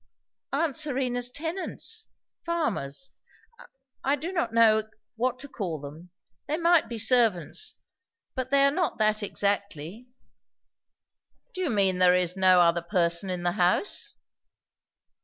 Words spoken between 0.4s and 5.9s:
"Aunt Serena's tenants farmers I do not know what to call